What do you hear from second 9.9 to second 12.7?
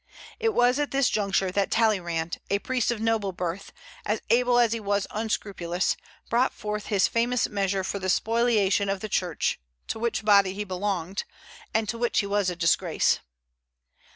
which body he belonged, and to which he was a